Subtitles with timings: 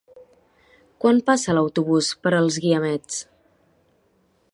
[1.03, 3.21] Quan passa l'autobús per els Guiamets?